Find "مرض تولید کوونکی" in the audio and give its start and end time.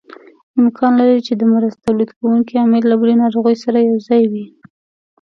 1.51-2.53